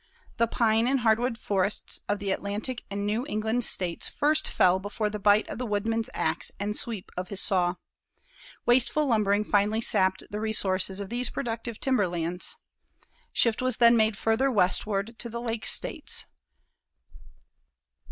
The 0.37 0.47
pine 0.47 0.87
and 0.87 1.01
hardwood 1.01 1.37
forests 1.37 2.01
of 2.09 2.17
the 2.17 2.31
Atlantic 2.31 2.83
and 2.89 3.05
New 3.05 3.23
England 3.29 3.63
States 3.63 4.07
first 4.07 4.47
fell 4.47 4.79
before 4.79 5.11
the 5.11 5.19
bite 5.19 5.47
of 5.47 5.59
the 5.59 5.65
woodman's 5.67 6.09
ax 6.15 6.51
and 6.59 6.73
the 6.73 6.77
sweep 6.79 7.11
of 7.15 7.27
his 7.27 7.39
saw. 7.39 7.75
Wasteful 8.65 9.05
lumbering 9.05 9.45
finally 9.45 9.79
sapped 9.79 10.23
the 10.31 10.39
resources 10.39 10.99
of 10.99 11.11
these 11.11 11.29
productive 11.29 11.79
timberlands. 11.79 12.57
Shift 13.31 13.61
was 13.61 13.77
then 13.77 13.95
made 13.95 14.17
farther 14.17 14.49
westward 14.49 15.19
to 15.19 15.29
the 15.29 15.39
Lake 15.39 15.67
States. 15.67 16.25